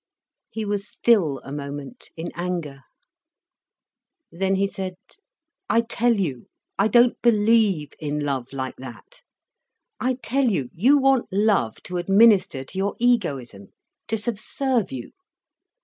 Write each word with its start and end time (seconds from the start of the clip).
He 0.49 0.65
was 0.65 0.87
still 0.89 1.39
a 1.43 1.51
moment, 1.51 2.09
in 2.17 2.31
anger. 2.33 2.81
Then 4.31 4.55
he 4.55 4.65
said: 4.67 4.95
"I 5.69 5.81
tell 5.81 6.19
you, 6.19 6.47
I 6.79 6.87
don't 6.87 7.21
believe 7.21 7.91
in 7.99 8.19
love 8.19 8.51
like 8.51 8.77
that. 8.77 9.21
I 9.99 10.15
tell 10.15 10.49
you, 10.49 10.71
you 10.73 10.97
want 10.97 11.27
love 11.31 11.83
to 11.83 11.97
administer 11.97 12.63
to 12.63 12.77
your 12.79 12.95
egoism, 12.97 13.73
to 14.07 14.17
subserve 14.17 14.91
you. 14.91 15.11